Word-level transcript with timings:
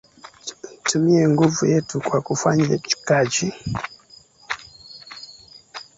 Tutumie 0.83 1.23
nguvu 1.33 1.61
yetu 1.71 1.95
kwa 2.07 2.19
kufanya 2.27 2.67
kaji 3.07 3.49